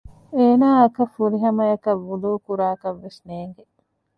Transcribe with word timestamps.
އޭނާއަކަށް 0.35 1.13
ފުރިހަމައަކަށް 1.15 2.03
ވުޟޫ 2.07 2.31
ކުރާކަށްވެސް 2.45 3.21
ނޭގެ 3.27 3.63